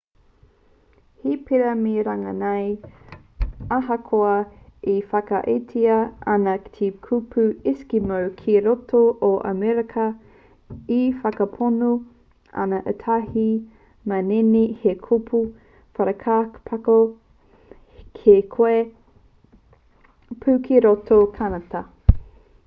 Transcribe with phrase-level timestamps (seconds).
[1.23, 2.69] he pērā me runga nei
[3.75, 4.31] ahakoa
[4.93, 5.97] e whakaaetia
[6.35, 10.05] ana te kupu eskimo ki roto o amerika
[10.95, 11.89] e whakapono
[12.63, 13.45] ana ētahi
[14.13, 15.43] manene he kupu
[15.99, 16.95] whakaparahako
[18.21, 18.83] kē koia
[20.45, 21.83] pū ki roto o kānata